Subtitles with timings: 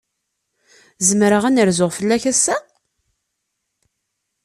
[1.07, 2.55] Zemreɣ ad n-rzuɣ fell-ak ass-a?